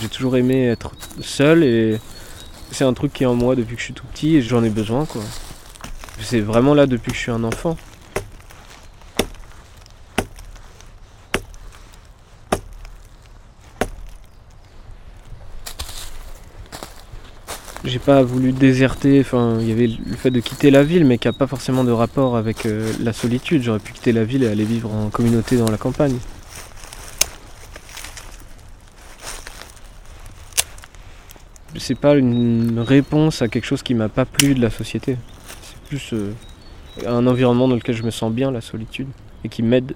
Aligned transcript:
J'ai 0.00 0.08
toujours 0.08 0.36
aimé 0.38 0.66
être 0.66 0.92
seul 1.20 1.62
et 1.62 2.00
c'est 2.70 2.84
un 2.84 2.94
truc 2.94 3.12
qui 3.12 3.24
est 3.24 3.26
en 3.26 3.34
moi 3.34 3.54
depuis 3.54 3.74
que 3.74 3.80
je 3.80 3.84
suis 3.84 3.94
tout 3.94 4.06
petit 4.06 4.36
et 4.36 4.42
j'en 4.42 4.64
ai 4.64 4.70
besoin 4.70 5.04
quoi. 5.04 5.20
C'est 6.22 6.40
vraiment 6.40 6.72
là 6.72 6.86
depuis 6.86 7.10
que 7.10 7.16
je 7.16 7.22
suis 7.22 7.30
un 7.30 7.44
enfant. 7.44 7.76
J'ai 17.84 17.98
pas 17.98 18.22
voulu 18.22 18.52
déserter, 18.52 19.20
enfin 19.20 19.58
il 19.60 19.68
y 19.68 19.72
avait 19.72 19.86
le 19.88 20.16
fait 20.16 20.30
de 20.30 20.40
quitter 20.40 20.70
la 20.70 20.82
ville 20.82 21.04
mais 21.04 21.18
qui 21.18 21.28
n'a 21.28 21.34
pas 21.34 21.46
forcément 21.46 21.84
de 21.84 21.92
rapport 21.92 22.36
avec 22.38 22.64
euh, 22.64 22.90
la 23.00 23.12
solitude. 23.12 23.62
J'aurais 23.62 23.80
pu 23.80 23.92
quitter 23.92 24.12
la 24.12 24.24
ville 24.24 24.44
et 24.44 24.48
aller 24.48 24.64
vivre 24.64 24.90
en 24.94 25.10
communauté 25.10 25.58
dans 25.58 25.70
la 25.70 25.76
campagne. 25.76 26.16
C'est 31.76 31.98
pas 31.98 32.16
une 32.16 32.80
réponse 32.80 33.42
à 33.42 33.48
quelque 33.48 33.64
chose 33.64 33.82
qui 33.82 33.94
m'a 33.94 34.08
pas 34.08 34.24
plu 34.24 34.54
de 34.54 34.60
la 34.60 34.70
société. 34.70 35.16
C'est 35.62 35.80
plus 35.88 36.12
euh, 36.12 36.32
un 37.06 37.26
environnement 37.26 37.68
dans 37.68 37.76
lequel 37.76 37.94
je 37.94 38.02
me 38.02 38.10
sens 38.10 38.32
bien, 38.32 38.50
la 38.50 38.60
solitude, 38.60 39.08
et 39.44 39.48
qui 39.48 39.62
m'aide 39.62 39.94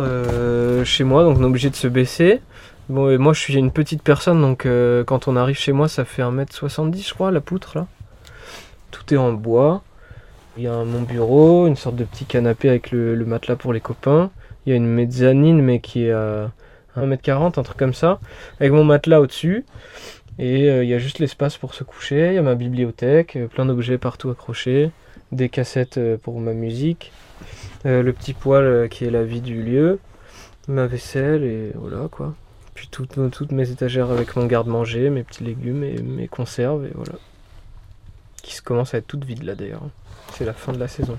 euh, 0.00 0.84
chez 0.84 1.04
moi, 1.04 1.24
donc 1.24 1.38
on 1.38 1.42
est 1.42 1.46
obligé 1.46 1.70
de 1.70 1.76
se 1.76 1.88
baisser. 1.88 2.40
Bon, 2.88 3.10
et 3.10 3.18
moi 3.18 3.32
je 3.32 3.40
suis 3.40 3.54
une 3.54 3.70
petite 3.70 4.02
personne, 4.02 4.40
donc 4.40 4.66
euh, 4.66 5.04
quand 5.04 5.28
on 5.28 5.36
arrive 5.36 5.56
chez 5.56 5.72
moi, 5.72 5.88
ça 5.88 6.04
fait 6.04 6.22
1m70, 6.22 7.08
je 7.08 7.14
crois, 7.14 7.30
la 7.30 7.40
poutre 7.40 7.76
là. 7.76 7.86
Tout 8.90 9.14
est 9.14 9.16
en 9.16 9.32
bois. 9.32 9.82
Il 10.56 10.64
y 10.64 10.66
a 10.66 10.84
mon 10.84 11.02
bureau, 11.02 11.66
une 11.66 11.76
sorte 11.76 11.96
de 11.96 12.04
petit 12.04 12.24
canapé 12.24 12.68
avec 12.68 12.90
le, 12.90 13.14
matelas 13.24 13.56
pour 13.56 13.72
les 13.72 13.80
copains. 13.80 14.30
Il 14.66 14.70
y 14.70 14.72
a 14.72 14.76
une 14.76 14.86
mezzanine, 14.86 15.62
mais 15.62 15.80
qui 15.80 16.04
est 16.04 16.12
à 16.12 16.50
1m40, 16.96 17.58
un 17.58 17.62
truc 17.62 17.76
comme 17.76 17.94
ça, 17.94 18.18
avec 18.58 18.72
mon 18.72 18.84
matelas 18.84 19.20
au-dessus. 19.20 19.64
Et 20.38 20.68
euh, 20.68 20.82
il 20.82 20.90
y 20.90 20.94
a 20.94 20.98
juste 20.98 21.18
l'espace 21.20 21.56
pour 21.56 21.74
se 21.74 21.84
coucher. 21.84 22.28
Il 22.28 22.34
y 22.34 22.38
a 22.38 22.42
ma 22.42 22.56
bibliothèque, 22.56 23.38
plein 23.54 23.66
d'objets 23.66 23.98
partout 23.98 24.30
accrochés, 24.30 24.90
des 25.32 25.48
cassettes 25.48 25.98
euh, 25.98 26.16
pour 26.16 26.40
ma 26.40 26.52
musique, 26.52 27.12
euh, 27.86 28.02
le 28.02 28.12
petit 28.12 28.34
poêle 28.34 28.64
euh, 28.64 28.88
qui 28.88 29.04
est 29.04 29.10
la 29.10 29.24
vie 29.24 29.40
du 29.40 29.62
lieu, 29.62 29.98
ma 30.68 30.86
vaisselle 30.86 31.44
et 31.44 31.72
voilà 31.74 32.08
quoi. 32.08 32.34
Puis 32.74 32.88
toutes, 32.90 33.52
mes 33.52 33.70
étagères 33.70 34.10
avec 34.10 34.36
mon 34.36 34.46
garde-manger, 34.46 35.10
mes 35.10 35.22
petits 35.22 35.44
légumes 35.44 35.84
et 35.84 36.00
mes 36.00 36.28
conserves 36.28 36.86
et 36.86 36.92
voilà. 36.94 37.18
Qui 38.42 38.54
se 38.54 38.62
commencent 38.62 38.94
à 38.94 38.98
être 38.98 39.06
toutes 39.06 39.24
vides 39.24 39.42
là 39.42 39.54
d'ailleurs. 39.54 39.82
C'est 40.32 40.46
la 40.46 40.54
fin 40.54 40.72
de 40.72 40.78
la 40.78 40.88
saison. 40.88 41.18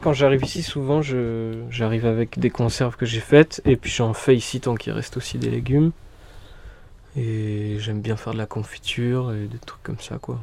Quand 0.00 0.14
j'arrive 0.14 0.44
ici, 0.44 0.62
souvent 0.62 1.02
j'arrive 1.02 2.06
avec 2.06 2.38
des 2.38 2.48
conserves 2.48 2.96
que 2.96 3.04
j'ai 3.04 3.20
faites 3.20 3.60
et 3.66 3.76
puis 3.76 3.90
j'en 3.90 4.14
fais 4.14 4.34
ici 4.34 4.60
tant 4.60 4.76
qu'il 4.76 4.92
reste 4.92 5.18
aussi 5.18 5.36
des 5.36 5.50
légumes. 5.50 5.92
Et 7.16 7.76
j'aime 7.78 8.00
bien 8.00 8.16
faire 8.16 8.32
de 8.32 8.38
la 8.38 8.46
confiture 8.46 9.32
et 9.34 9.46
des 9.46 9.58
trucs 9.58 9.82
comme 9.82 10.00
ça 10.00 10.18
quoi. 10.18 10.40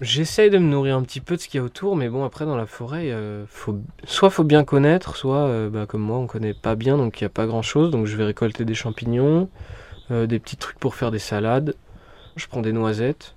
J'essaye 0.00 0.48
de 0.48 0.58
me 0.58 0.68
nourrir 0.68 0.96
un 0.96 1.02
petit 1.02 1.20
peu 1.20 1.34
de 1.36 1.40
ce 1.40 1.48
qu'il 1.48 1.58
y 1.58 1.60
a 1.60 1.64
autour, 1.64 1.96
mais 1.96 2.08
bon, 2.08 2.24
après, 2.24 2.44
dans 2.44 2.56
la 2.56 2.66
forêt, 2.66 3.10
euh, 3.10 3.44
faut, 3.48 3.80
soit 4.04 4.30
faut 4.30 4.44
bien 4.44 4.62
connaître, 4.62 5.16
soit, 5.16 5.46
euh, 5.46 5.68
bah, 5.68 5.86
comme 5.86 6.02
moi, 6.02 6.18
on 6.18 6.28
connaît 6.28 6.54
pas 6.54 6.76
bien, 6.76 6.96
donc 6.96 7.20
il 7.20 7.24
n'y 7.24 7.26
a 7.26 7.30
pas 7.30 7.46
grand 7.46 7.62
chose. 7.62 7.90
Donc 7.90 8.06
je 8.06 8.16
vais 8.16 8.24
récolter 8.24 8.64
des 8.64 8.74
champignons, 8.74 9.48
euh, 10.12 10.26
des 10.26 10.38
petits 10.38 10.56
trucs 10.56 10.78
pour 10.78 10.94
faire 10.94 11.10
des 11.10 11.18
salades. 11.18 11.74
Je 12.36 12.46
prends 12.46 12.62
des 12.62 12.72
noisettes. 12.72 13.34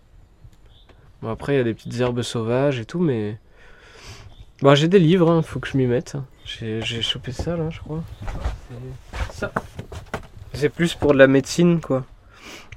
Bon, 1.24 1.30
après, 1.30 1.56
il 1.56 1.58
y 1.58 1.62
a 1.62 1.64
des 1.64 1.74
petites 1.74 2.00
herbes 2.00 2.22
sauvages 2.22 2.80
et 2.80 2.86
tout, 2.86 3.00
mais. 3.00 3.40
Bon, 4.62 4.76
j'ai 4.76 4.88
des 4.88 5.00
livres, 5.00 5.32
hein, 5.32 5.42
faut 5.42 5.60
que 5.60 5.68
je 5.68 5.78
m'y 5.78 5.88
mette. 5.88 6.16
J'ai 6.46 7.02
chopé 7.02 7.32
ça, 7.32 7.58
là, 7.58 7.72
je 7.72 7.80
crois. 7.80 8.04
Ça. 9.32 9.52
C'est 10.54 10.70
plus 10.70 10.94
pour 10.94 11.14
de 11.14 11.18
la 11.18 11.26
médecine, 11.26 11.82
quoi. 11.82 12.06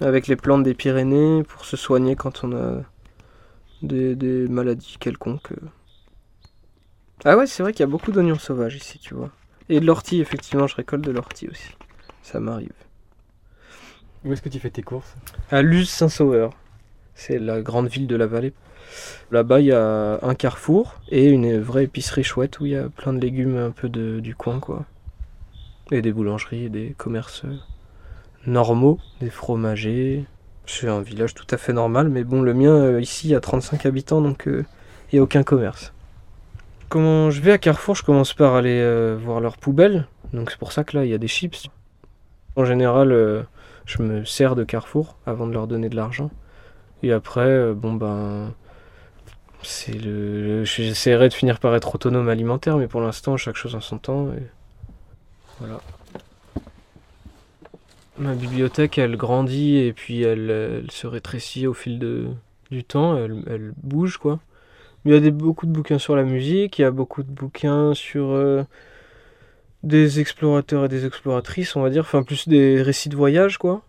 Avec 0.01 0.27
les 0.27 0.37
plantes 0.37 0.63
des 0.63 0.73
Pyrénées, 0.73 1.43
pour 1.43 1.67
se 1.67 1.77
soigner 1.77 2.17
quand 2.17 2.45
on 2.45 2.53
a 2.57 2.83
des, 3.87 4.15
des 4.17 4.49
maladies 4.49 4.97
quelconques. 4.99 5.53
euh. 5.53 5.69
Ah 7.25 7.37
ouais, 7.37 7.47
c'est 7.47 7.63
vrai 7.63 7.73
qu'il 7.73 7.81
y 7.81 7.85
a 7.85 7.89
beaucoup 7.89 8.13
d'oignons 8.13 8.39
sauvages 8.39 8.77
ici, 8.77 8.99
tu 8.99 9.15
vois. 9.15 9.31
Et 9.69 9.81
de 9.81 9.87
l'ortie, 9.87 10.21
effectivement, 10.21 10.67
je 10.67 10.77
récolte 10.77 11.05
de 11.05 11.11
l'ortie 11.11 11.49
aussi. 11.49 11.71
Ça 12.23 12.41
m'arrive. 12.41 12.73
Où 14.25 14.33
est-ce 14.33 14.43
que 14.43 14.49
tu 14.49 14.59
fais 14.59 14.71
tes 14.71 14.83
courses? 14.83 15.15
À 15.51 15.63
Luz-Saint-Sauveur. 15.63 16.51
C'est 17.15 17.39
la 17.39 17.63
grande 17.63 17.89
ville 17.89 18.07
de 18.07 18.17
la 18.17 18.27
vallée. 18.27 18.53
Là-bas, 19.31 19.61
il 19.61 19.67
y 19.67 19.73
a 19.73 20.19
un 20.23 20.35
carrefour 20.35 21.01
et 21.09 21.29
une 21.29 21.59
vraie 21.61 21.85
épicerie 21.85 22.25
chouette 22.25 22.61
où 22.61 22.67
il 22.67 22.73
y 22.73 22.77
a 22.77 22.89
plein 22.89 23.13
de 23.13 23.21
légumes 23.21 23.57
un 23.57 23.71
peu 23.71 23.89
de, 23.89 24.21
du 24.21 24.35
coin, 24.35 24.61
quoi. 24.61 24.85
Et 25.91 26.03
des 26.03 26.13
boulangeries 26.13 26.65
et 26.65 26.69
des 26.71 26.95
commerces 26.97 27.45
euh, 27.45 27.57
normaux, 28.47 28.99
des 29.21 29.31
fromagers. 29.31 30.25
C'est 30.67 30.89
un 30.89 31.01
village 31.01 31.35
tout 31.35 31.47
à 31.51 31.59
fait 31.59 31.73
normal, 31.73 32.09
mais 32.09 32.25
bon, 32.25 32.41
le 32.43 32.55
mien, 32.55 32.75
euh, 32.75 33.01
ici, 33.01 33.35
a 33.35 33.41
35 33.41 33.85
habitants, 33.87 34.21
donc 34.21 34.45
il 34.47 34.65
n'y 35.13 35.19
a 35.19 35.23
aucun 35.23 35.43
commerce. 35.43 35.93
Comment 36.89 37.31
je 37.31 37.41
vais 37.41 37.53
à 37.53 37.59
Carrefour, 37.59 37.95
je 37.97 38.03
commence 38.03 38.35
par 38.35 38.55
aller 38.55 38.81
euh, 38.81 39.17
voir 39.21 39.41
leurs 39.41 39.59
poubelles. 39.59 40.07
Donc 40.33 40.51
c'est 40.51 40.59
pour 40.59 40.73
ça 40.73 40.85
que 40.85 40.97
là, 40.97 41.05
il 41.05 41.11
y 41.11 41.15
a 41.15 41.19
des 41.19 41.29
chips. 41.29 41.69
En 42.57 42.65
général, 42.65 43.13
euh, 43.13 43.43
je 43.85 44.03
me 44.03 44.25
sers 44.25 44.55
de 44.55 44.65
Carrefour 44.65 45.17
avant 45.27 45.47
de 45.47 45.53
leur 45.53 45.67
donner 45.67 45.89
de 45.89 45.97
l'argent. 45.97 46.31
Et 47.03 47.13
après, 47.13 47.75
bon 47.75 47.93
ben, 47.93 48.55
c'est 49.63 49.93
le. 49.93 50.65
J'essaierai 50.65 51.29
de 51.29 51.35
finir 51.35 51.59
par 51.59 51.75
être 51.75 51.95
autonome 51.95 52.29
alimentaire, 52.29 52.79
mais 52.79 52.87
pour 52.87 53.03
l'instant, 53.03 53.37
chaque 53.37 53.57
chose 53.57 53.75
en 53.75 53.81
son 53.81 53.99
temps. 53.99 54.29
Voilà. 55.59 55.81
Ma 58.17 58.35
bibliothèque, 58.35 58.99
elle 58.99 59.17
grandit 59.17 59.79
et 59.79 59.93
puis 59.93 60.23
elle, 60.23 60.85
se 60.89 61.07
rétrécit 61.07 61.67
au 61.67 61.75
fil 61.75 61.99
du 62.71 62.85
temps. 62.85 63.17
Elle, 63.17 63.73
bouge 63.83 64.19
quoi. 64.19 64.41
Il 65.05 65.13
y 65.13 65.17
a 65.17 65.21
des, 65.21 65.31
beaucoup 65.31 65.67
de 65.67 65.73
bouquins 65.73 65.99
sur 65.99 66.17
la 66.17 66.23
musique. 66.23 66.79
Il 66.79 66.83
y 66.83 66.85
a 66.85 66.91
beaucoup 66.91 67.23
de 67.23 67.31
bouquins 67.31 67.93
sur 67.93 68.31
euh, 68.31 68.63
des 69.83 70.21
explorateurs 70.21 70.85
et 70.85 70.89
des 70.89 71.07
exploratrices, 71.07 71.77
on 71.77 71.83
va 71.83 71.91
dire. 71.91 72.03
Enfin, 72.03 72.23
plus 72.23 72.49
des 72.49 72.81
récits 72.83 73.09
de 73.09 73.17
voyage 73.17 73.59
quoi. 73.59 73.83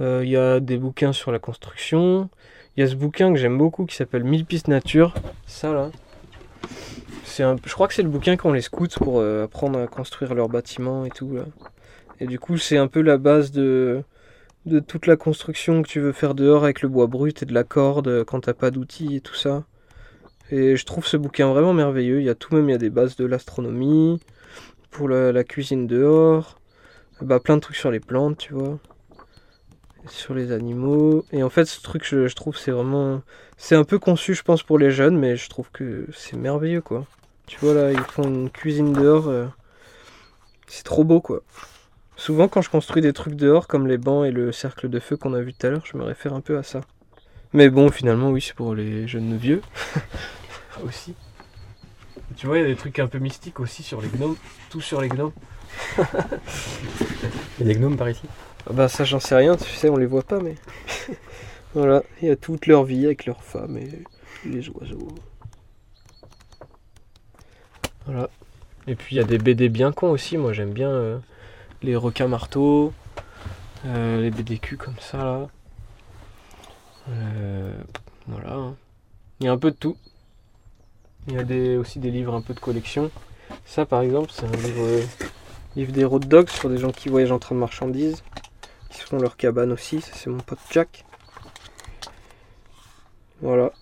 Euh, 0.00 0.22
il 0.24 0.30
y 0.30 0.36
a 0.36 0.60
des 0.60 0.78
bouquins 0.78 1.12
sur 1.12 1.30
la 1.30 1.38
construction. 1.38 2.30
Il 2.76 2.80
y 2.80 2.82
a 2.82 2.86
ce 2.88 2.94
bouquin 2.94 3.32
que 3.32 3.38
j'aime 3.38 3.58
beaucoup 3.58 3.84
qui 3.84 3.94
s'appelle 3.94 4.24
1000 4.24 4.46
pistes 4.46 4.68
nature. 4.68 5.14
Ça 5.46 5.72
là. 5.72 5.90
Un, 7.38 7.56
je 7.64 7.72
crois 7.72 7.88
que 7.88 7.94
c'est 7.94 8.02
le 8.02 8.08
bouquin 8.08 8.36
qu'ont 8.36 8.52
les 8.52 8.60
scouts 8.60 8.88
pour 8.98 9.20
euh, 9.20 9.44
apprendre 9.44 9.78
à 9.78 9.86
construire 9.86 10.34
leurs 10.34 10.48
bâtiments 10.48 11.06
et 11.06 11.10
tout 11.10 11.32
là. 11.32 11.44
Et 12.20 12.26
du 12.26 12.38
coup, 12.38 12.58
c'est 12.58 12.76
un 12.76 12.86
peu 12.86 13.00
la 13.00 13.18
base 13.18 13.50
de, 13.50 14.02
de 14.66 14.78
toute 14.80 15.06
la 15.06 15.16
construction 15.16 15.82
que 15.82 15.88
tu 15.88 16.00
veux 16.00 16.12
faire 16.12 16.34
dehors 16.34 16.64
avec 16.64 16.82
le 16.82 16.88
bois 16.88 17.06
brut 17.06 17.42
et 17.42 17.46
de 17.46 17.54
la 17.54 17.64
corde 17.64 18.24
quand 18.24 18.40
t'as 18.40 18.54
pas 18.54 18.70
d'outils 18.70 19.16
et 19.16 19.20
tout 19.20 19.34
ça. 19.34 19.64
Et 20.50 20.76
je 20.76 20.84
trouve 20.84 21.06
ce 21.06 21.16
bouquin 21.16 21.48
vraiment 21.48 21.72
merveilleux. 21.72 22.20
Il 22.20 22.24
y 22.26 22.30
a 22.30 22.34
tout 22.34 22.54
même, 22.54 22.68
il 22.68 22.72
y 22.72 22.74
a 22.74 22.78
des 22.78 22.90
bases 22.90 23.16
de 23.16 23.24
l'astronomie, 23.24 24.20
pour 24.90 25.08
la, 25.08 25.44
cuisine 25.44 25.86
dehors, 25.86 26.58
bah 27.20 27.40
plein 27.40 27.56
de 27.56 27.60
trucs 27.60 27.76
sur 27.76 27.90
les 27.90 28.00
plantes, 28.00 28.38
tu 28.38 28.54
vois 28.54 28.78
sur 30.08 30.34
les 30.34 30.52
animaux. 30.52 31.24
Et 31.32 31.42
en 31.42 31.50
fait, 31.50 31.64
ce 31.66 31.80
truc, 31.80 32.04
je, 32.06 32.26
je 32.26 32.34
trouve, 32.34 32.56
c'est 32.56 32.70
vraiment. 32.70 33.22
C'est 33.56 33.76
un 33.76 33.84
peu 33.84 33.98
conçu, 33.98 34.34
je 34.34 34.42
pense, 34.42 34.62
pour 34.62 34.78
les 34.78 34.90
jeunes, 34.90 35.18
mais 35.18 35.36
je 35.36 35.48
trouve 35.48 35.70
que 35.72 36.06
c'est 36.12 36.36
merveilleux, 36.36 36.80
quoi. 36.80 37.06
Tu 37.46 37.58
vois, 37.60 37.74
là, 37.74 37.92
ils 37.92 37.98
font 37.98 38.24
une 38.24 38.50
cuisine 38.50 38.92
dehors. 38.92 39.28
euh, 39.28 39.46
C'est 40.66 40.84
trop 40.84 41.04
beau, 41.04 41.20
quoi. 41.20 41.42
Souvent, 42.20 42.48
quand 42.48 42.60
je 42.60 42.68
construis 42.68 43.00
des 43.00 43.14
trucs 43.14 43.34
dehors, 43.34 43.66
comme 43.66 43.86
les 43.86 43.96
bancs 43.96 44.26
et 44.26 44.30
le 44.30 44.52
cercle 44.52 44.90
de 44.90 45.00
feu 45.00 45.16
qu'on 45.16 45.32
a 45.32 45.40
vu 45.40 45.54
tout 45.54 45.66
à 45.66 45.70
l'heure, 45.70 45.86
je 45.86 45.96
me 45.96 46.02
réfère 46.02 46.34
un 46.34 46.42
peu 46.42 46.58
à 46.58 46.62
ça. 46.62 46.82
Mais 47.54 47.70
bon, 47.70 47.90
finalement, 47.90 48.28
oui, 48.28 48.42
c'est 48.42 48.54
pour 48.54 48.74
les 48.74 49.08
jeunes 49.08 49.38
vieux. 49.38 49.62
Aussi. 50.84 51.14
Tu 52.36 52.46
vois, 52.46 52.58
il 52.58 52.60
y 52.60 52.64
a 52.66 52.68
des 52.68 52.76
trucs 52.76 52.98
un 52.98 53.06
peu 53.06 53.18
mystiques 53.18 53.58
aussi 53.58 53.82
sur 53.82 54.02
les 54.02 54.08
gnomes. 54.08 54.36
Tout 54.68 54.82
sur 54.82 55.00
les 55.00 55.08
gnomes. 55.08 55.32
Il 55.98 56.06
y 57.60 57.62
a 57.62 57.64
des 57.64 57.74
gnomes 57.74 57.96
par 57.96 58.10
ici? 58.10 58.26
Ah 58.68 58.72
Bah 58.74 58.88
ça 58.88 59.04
j'en 59.04 59.18
sais 59.18 59.34
rien, 59.34 59.56
tu 59.56 59.70
sais, 59.70 59.88
on 59.88 59.96
les 59.96 60.06
voit 60.06 60.22
pas 60.22 60.40
mais... 60.40 60.56
voilà, 61.74 62.02
il 62.20 62.28
y 62.28 62.30
a 62.30 62.36
toute 62.36 62.66
leur 62.66 62.84
vie 62.84 63.06
avec 63.06 63.24
leurs 63.24 63.42
femmes 63.42 63.78
et 63.78 64.04
les 64.44 64.68
oiseaux. 64.68 65.08
Voilà. 68.06 68.28
Et 68.86 68.94
puis 68.94 69.16
il 69.16 69.18
y 69.18 69.22
a 69.22 69.24
des 69.24 69.38
BD 69.38 69.68
bien 69.68 69.92
cons 69.92 70.10
aussi, 70.10 70.36
moi 70.36 70.52
j'aime 70.52 70.72
bien 70.72 70.90
euh, 70.90 71.18
les 71.82 71.96
requins 71.96 72.28
marteaux, 72.28 72.92
euh, 73.86 74.20
les 74.20 74.30
BDQ 74.30 74.76
comme 74.76 74.98
ça 75.00 75.18
là. 75.18 75.48
Euh, 77.08 77.74
voilà. 78.26 78.52
hein. 78.54 78.76
Il 79.40 79.46
y 79.46 79.48
a 79.48 79.52
un 79.52 79.58
peu 79.58 79.70
de 79.70 79.76
tout. 79.76 79.96
Il 81.28 81.34
y 81.34 81.38
a 81.38 81.78
aussi 81.78 81.98
des 81.98 82.10
livres 82.10 82.34
un 82.34 82.42
peu 82.42 82.54
de 82.54 82.60
collection. 82.60 83.10
Ça 83.64 83.86
par 83.86 84.02
exemple 84.02 84.30
c'est 84.32 84.46
un 84.46 84.52
livre, 84.52 84.82
euh, 84.82 85.86
des 85.86 86.04
road 86.04 86.26
dogs 86.26 86.50
sur 86.50 86.68
des 86.68 86.78
gens 86.78 86.90
qui 86.90 87.08
voyagent 87.08 87.32
en 87.32 87.38
train 87.38 87.54
de 87.54 87.60
marchandises. 87.60 88.22
Qui 88.90 89.00
font 89.00 89.18
leur 89.18 89.36
cabane 89.36 89.72
aussi, 89.72 90.00
ça 90.00 90.12
c'est 90.14 90.28
mon 90.30 90.38
pote 90.40 90.58
Jack. 90.70 91.04
Voilà. 93.40 93.72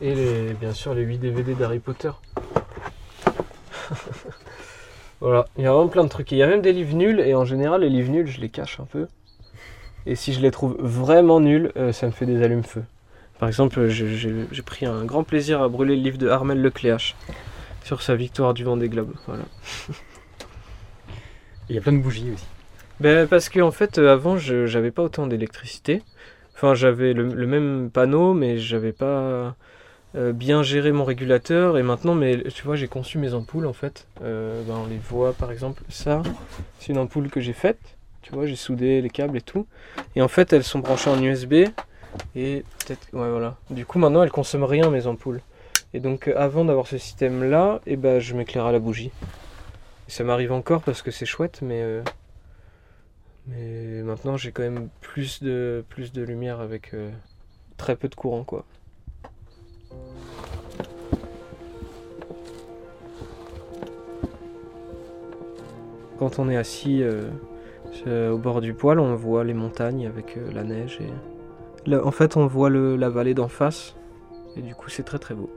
Et 0.00 0.52
bien 0.60 0.72
sûr 0.74 0.94
les 0.94 1.02
8 1.02 1.18
DVD 1.18 1.54
d'Harry 1.54 1.78
Potter. 1.78 2.10
voilà, 5.20 5.46
il 5.56 5.64
y 5.64 5.66
a 5.66 5.72
vraiment 5.72 5.88
plein 5.88 6.04
de 6.04 6.08
trucs. 6.08 6.30
Il 6.32 6.38
y 6.38 6.42
a 6.42 6.46
même 6.46 6.62
des 6.62 6.72
livres 6.72 6.94
nuls, 6.94 7.20
et 7.20 7.34
en 7.34 7.44
général 7.44 7.82
les 7.82 7.88
livres 7.88 8.10
nuls 8.10 8.26
je 8.26 8.40
les 8.40 8.48
cache 8.48 8.80
un 8.80 8.84
peu. 8.84 9.06
Et 10.06 10.16
si 10.16 10.32
je 10.32 10.40
les 10.40 10.50
trouve 10.50 10.76
vraiment 10.78 11.40
nuls, 11.40 11.72
euh, 11.76 11.92
ça 11.92 12.06
me 12.06 12.12
fait 12.12 12.26
des 12.26 12.42
allumes-feu. 12.42 12.84
Par 13.38 13.48
exemple, 13.48 13.88
j'ai 13.88 14.62
pris 14.64 14.86
un 14.86 15.04
grand 15.04 15.24
plaisir 15.24 15.60
à 15.62 15.68
brûler 15.68 15.96
le 15.96 16.02
livre 16.02 16.18
de 16.18 16.28
Armel 16.28 16.60
Lecléache 16.60 17.16
sur 17.82 18.02
sa 18.02 18.14
victoire 18.14 18.54
du 18.54 18.64
Vendée 18.64 18.88
Globe. 18.88 19.12
Voilà. 19.26 19.42
Et 19.88 19.92
Il 21.70 21.74
y 21.74 21.78
a 21.78 21.80
plein 21.80 21.92
de 21.92 21.98
bougies 21.98 22.30
aussi. 22.32 22.46
Ben, 23.00 23.26
parce 23.26 23.48
que 23.48 23.60
en 23.60 23.72
fait, 23.72 23.98
euh, 23.98 24.12
avant, 24.12 24.36
je 24.36 24.66
j'avais 24.66 24.90
pas 24.90 25.02
autant 25.02 25.26
d'électricité. 25.26 26.02
Enfin, 26.54 26.74
j'avais 26.74 27.12
le, 27.12 27.24
le 27.34 27.46
même 27.46 27.90
panneau, 27.92 28.34
mais 28.34 28.58
j'avais 28.58 28.92
pas 28.92 29.56
euh, 30.16 30.32
bien 30.32 30.62
géré 30.62 30.92
mon 30.92 31.04
régulateur. 31.04 31.78
Et 31.78 31.82
maintenant, 31.82 32.14
mais, 32.14 32.42
tu 32.54 32.64
vois, 32.64 32.76
j'ai 32.76 32.88
conçu 32.88 33.18
mes 33.18 33.34
ampoules 33.34 33.66
en 33.66 33.72
fait. 33.72 34.06
Euh, 34.22 34.62
ben, 34.64 34.74
on 34.84 34.86
les 34.86 34.98
voit 34.98 35.32
par 35.32 35.50
exemple, 35.50 35.82
ça, 35.88 36.22
c'est 36.78 36.92
une 36.92 36.98
ampoule 36.98 37.30
que 37.30 37.40
j'ai 37.40 37.52
faite. 37.52 37.96
Tu 38.22 38.32
vois, 38.32 38.46
j'ai 38.46 38.56
soudé 38.56 39.02
les 39.02 39.10
câbles 39.10 39.36
et 39.36 39.42
tout. 39.42 39.66
Et 40.16 40.22
en 40.22 40.28
fait, 40.28 40.52
elles 40.52 40.64
sont 40.64 40.78
branchées 40.78 41.10
en 41.10 41.20
USB. 41.22 41.66
Et 42.36 42.64
peut-être. 42.78 43.08
Ouais, 43.12 43.30
voilà. 43.30 43.56
Du 43.70 43.84
coup, 43.84 43.98
maintenant, 43.98 44.22
elles 44.22 44.30
consomment 44.30 44.64
rien, 44.64 44.88
mes 44.90 45.06
ampoules. 45.06 45.40
Et 45.92 46.00
donc, 46.00 46.28
avant 46.28 46.64
d'avoir 46.64 46.86
ce 46.86 46.98
système-là, 46.98 47.80
et 47.86 47.96
ben, 47.96 48.20
je 48.20 48.34
m'éclaire 48.34 48.66
à 48.66 48.72
la 48.72 48.78
bougie. 48.78 49.10
Et 50.08 50.10
ça 50.10 50.24
m'arrive 50.24 50.52
encore 50.52 50.82
parce 50.82 51.02
que 51.02 51.10
c'est 51.10 51.26
chouette, 51.26 51.60
mais. 51.62 51.82
euh, 51.82 52.02
mais 53.46 54.02
maintenant, 54.02 54.38
j'ai 54.38 54.52
quand 54.52 54.62
même 54.62 54.88
plus 55.02 55.42
de, 55.42 55.84
plus 55.90 56.12
de 56.12 56.22
lumière 56.22 56.60
avec 56.60 56.92
très 57.76 57.94
peu 57.94 58.08
de 58.08 58.14
courant, 58.14 58.42
quoi. 58.42 58.64
Quand 66.18 66.38
on 66.38 66.48
est 66.48 66.56
assis 66.56 67.02
euh, 67.02 68.30
au 68.30 68.38
bord 68.38 68.60
du 68.60 68.74
poêle, 68.74 69.00
on 69.00 69.14
voit 69.14 69.44
les 69.44 69.54
montagnes 69.54 70.06
avec 70.06 70.36
euh, 70.36 70.52
la 70.52 70.64
neige. 70.64 71.00
Et... 71.00 71.94
En 71.94 72.10
fait, 72.10 72.36
on 72.36 72.46
voit 72.46 72.70
la 72.70 73.10
vallée 73.10 73.34
d'en 73.34 73.48
face. 73.48 73.94
Et 74.56 74.62
du 74.62 74.74
coup, 74.74 74.88
c'est 74.88 75.02
très 75.02 75.18
très 75.18 75.34
beau. 75.34 75.50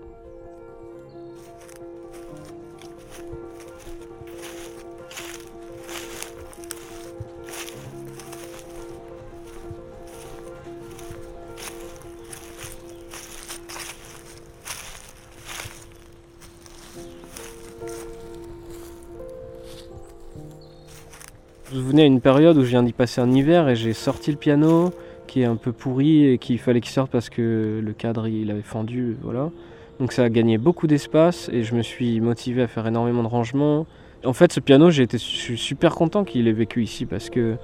Venais 21.79 22.01
à 22.01 22.05
une 22.05 22.21
période 22.21 22.57
où 22.57 22.63
je 22.63 22.69
viens 22.69 22.81
d'y 22.81 22.91
passer 22.91 23.21
un 23.21 23.31
hiver 23.31 23.69
et 23.69 23.75
j'ai 23.75 23.93
sorti 23.93 24.31
le 24.31 24.37
piano 24.37 24.91
qui 25.27 25.41
est 25.41 25.45
un 25.45 25.57
peu 25.57 25.71
pourri 25.71 26.25
et 26.25 26.37
qu'il 26.39 26.57
fallait 26.57 26.81
qu'il 26.81 26.91
sorte 26.91 27.11
parce 27.11 27.29
que 27.29 27.81
le 27.83 27.93
cadre 27.93 28.27
il 28.27 28.49
avait 28.49 28.63
fendu, 28.63 29.15
voilà. 29.21 29.51
Donc 29.99 30.11
ça 30.11 30.23
a 30.23 30.29
gagné 30.29 30.57
beaucoup 30.57 30.87
d'espace 30.87 31.49
et 31.53 31.63
je 31.63 31.75
me 31.75 31.83
suis 31.83 32.19
motivé 32.19 32.63
à 32.63 32.67
faire 32.67 32.87
énormément 32.87 33.21
de 33.21 33.27
rangements. 33.27 33.85
En 34.25 34.33
fait, 34.33 34.51
ce 34.51 34.59
piano, 34.59 34.89
j'ai 34.89 35.03
été 35.03 35.19
super 35.19 35.93
content 35.93 36.23
qu'il 36.23 36.47
ait 36.47 36.53
vécu 36.53 36.81
ici 36.81 37.05
parce 37.05 37.29
que 37.29 37.55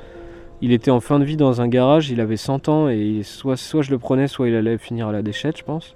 il 0.62 0.71
était 0.71 0.92
en 0.92 1.00
fin 1.00 1.19
de 1.19 1.25
vie 1.25 1.36
dans 1.36 1.62
un 1.62 1.68
garage, 1.68 2.12
il 2.12 2.21
avait 2.21 2.38
100 2.38 2.69
ans 2.69 2.89
et 2.89 3.21
soit, 3.24 3.57
soit 3.57 3.81
je 3.81 3.92
le 3.92 3.98
prenais, 3.98 4.27
soit 4.27 4.48
il 4.48 4.56
allait 4.56 4.77
finir 4.77 5.07
à 5.07 5.12
la 5.12 5.24
déchette, 5.24 5.57
je 5.57 5.63
pense. 5.63 5.95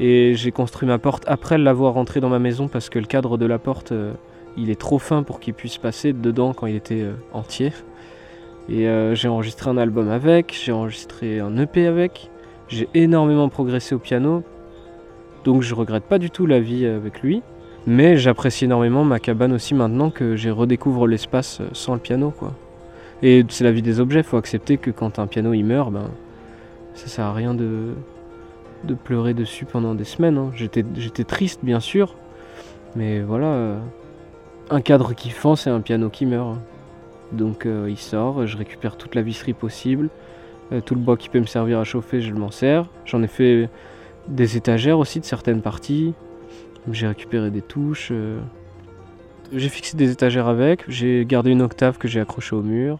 Et 0.00 0.34
j'ai 0.34 0.50
construit 0.50 0.88
ma 0.88 0.98
porte 0.98 1.24
après 1.26 1.58
l'avoir 1.58 1.94
rentré 1.94 2.20
dans 2.20 2.28
ma 2.28 2.40
maison 2.40 2.66
parce 2.66 2.90
que 2.90 2.98
le 2.98 3.06
cadre 3.06 3.38
de 3.38 3.46
la 3.46 3.58
porte, 3.58 3.92
euh, 3.92 4.12
il 4.56 4.70
est 4.70 4.80
trop 4.80 4.98
fin 4.98 5.22
pour 5.22 5.40
qu'il 5.40 5.54
puisse 5.54 5.78
passer 5.78 6.12
dedans 6.12 6.52
quand 6.52 6.66
il 6.66 6.76
était 6.76 7.02
euh, 7.02 7.12
entier. 7.32 7.72
Et 8.68 8.88
euh, 8.88 9.14
j'ai 9.14 9.28
enregistré 9.28 9.70
un 9.70 9.76
album 9.76 10.10
avec, 10.10 10.56
j'ai 10.64 10.72
enregistré 10.72 11.40
un 11.40 11.56
EP 11.56 11.86
avec, 11.86 12.30
j'ai 12.68 12.88
énormément 12.94 13.48
progressé 13.48 13.94
au 13.94 13.98
piano, 13.98 14.42
donc 15.44 15.62
je 15.62 15.74
regrette 15.74 16.04
pas 16.04 16.18
du 16.18 16.30
tout 16.30 16.46
la 16.46 16.60
vie 16.60 16.86
avec 16.86 17.22
lui. 17.22 17.42
Mais 17.86 18.18
j'apprécie 18.18 18.66
énormément 18.66 19.04
ma 19.04 19.18
cabane 19.18 19.52
aussi 19.52 19.74
maintenant 19.74 20.10
que 20.10 20.36
j'ai 20.36 20.50
redécouvre 20.50 21.06
l'espace 21.06 21.60
euh, 21.60 21.68
sans 21.72 21.94
le 21.94 22.00
piano 22.00 22.30
quoi. 22.30 22.52
Et 23.22 23.44
c'est 23.48 23.64
la 23.64 23.72
vie 23.72 23.82
des 23.82 24.00
objets, 24.00 24.22
faut 24.22 24.36
accepter 24.36 24.78
que 24.78 24.90
quand 24.90 25.18
un 25.18 25.26
piano 25.26 25.52
il 25.52 25.64
meurt, 25.64 25.90
ben 25.90 26.10
ça 26.94 27.06
sert 27.06 27.24
à 27.24 27.32
rien 27.32 27.54
de, 27.54 27.94
pleurer 29.04 29.34
dessus 29.34 29.64
pendant 29.64 29.94
des 29.94 30.04
semaines. 30.04 30.38
hein. 30.38 30.50
J'étais, 30.54 31.24
triste 31.24 31.60
bien 31.62 31.80
sûr, 31.80 32.14
mais 32.96 33.20
voilà, 33.20 33.46
euh, 33.46 33.78
un 34.70 34.80
cadre 34.80 35.14
qui 35.14 35.30
fend 35.30 35.56
c'est 35.56 35.70
un 35.70 35.80
piano 35.80 36.08
qui 36.08 36.26
meurt. 36.26 36.58
Donc 37.32 37.66
euh, 37.66 37.86
il 37.88 37.98
sort, 37.98 38.46
je 38.46 38.56
récupère 38.56 38.96
toute 38.96 39.14
la 39.14 39.22
visserie 39.22 39.52
possible, 39.52 40.08
euh, 40.72 40.80
tout 40.80 40.94
le 40.94 41.00
bois 41.00 41.16
qui 41.16 41.28
peut 41.28 41.40
me 41.40 41.46
servir 41.46 41.78
à 41.78 41.84
chauffer, 41.84 42.20
je 42.20 42.32
m'en 42.32 42.50
sers. 42.50 42.86
J'en 43.04 43.22
ai 43.22 43.28
fait 43.28 43.68
des 44.28 44.56
étagères 44.56 44.98
aussi 44.98 45.20
de 45.20 45.24
certaines 45.24 45.62
parties. 45.62 46.14
J'ai 46.90 47.06
récupéré 47.08 47.50
des 47.50 47.62
touches. 47.62 48.08
euh. 48.12 48.40
J'ai 49.52 49.68
fixé 49.68 49.96
des 49.96 50.10
étagères 50.12 50.48
avec. 50.48 50.84
J'ai 50.88 51.24
gardé 51.26 51.50
une 51.50 51.62
octave 51.62 51.98
que 51.98 52.08
j'ai 52.08 52.20
accrochée 52.20 52.56
au 52.56 52.62
mur. 52.62 52.98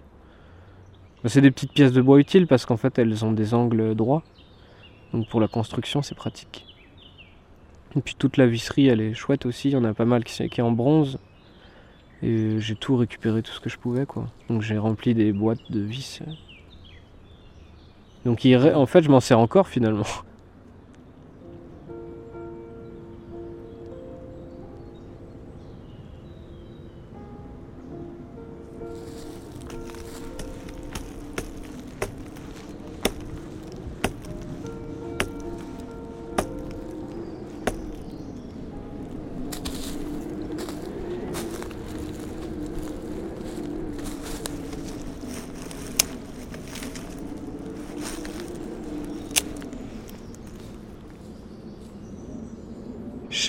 Bah, 1.22 1.28
C'est 1.28 1.40
des 1.40 1.50
petites 1.50 1.72
pièces 1.72 1.92
de 1.92 2.02
bois 2.02 2.18
utiles 2.18 2.46
parce 2.46 2.66
qu'en 2.66 2.76
fait 2.76 2.98
elles 2.98 3.24
ont 3.24 3.32
des 3.32 3.54
angles 3.54 3.94
droits. 3.94 4.22
Donc 5.12 5.28
pour 5.28 5.40
la 5.40 5.48
construction 5.48 6.02
c'est 6.02 6.14
pratique. 6.14 6.66
Et 7.96 8.00
puis 8.00 8.14
toute 8.16 8.36
la 8.36 8.46
visserie 8.46 8.88
elle 8.88 9.00
est 9.00 9.14
chouette 9.14 9.46
aussi. 9.46 9.70
Il 9.70 9.72
y 9.72 9.76
en 9.76 9.84
a 9.84 9.94
pas 9.94 10.04
mal 10.04 10.24
qui 10.24 10.42
est 10.42 10.60
en 10.62 10.72
bronze. 10.72 11.18
Et 12.22 12.60
j'ai 12.60 12.76
tout 12.76 12.96
récupéré, 12.96 13.42
tout 13.42 13.52
ce 13.52 13.60
que 13.60 13.70
je 13.70 13.78
pouvais 13.78 14.06
quoi. 14.06 14.26
Donc 14.48 14.62
j'ai 14.62 14.76
rempli 14.76 15.14
des 15.14 15.32
boîtes 15.32 15.70
de 15.70 15.80
vis. 15.80 16.20
Donc 18.24 18.46
en 18.46 18.86
fait 18.86 19.02
je 19.02 19.10
m'en 19.10 19.20
sers 19.20 19.38
encore 19.38 19.68
finalement. 19.68 20.04